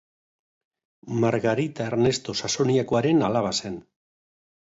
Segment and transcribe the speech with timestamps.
[1.23, 3.79] Margarita Ernesto Saxoniakoaren alaba zen.